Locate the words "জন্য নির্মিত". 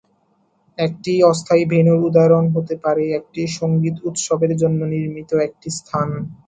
4.61-5.31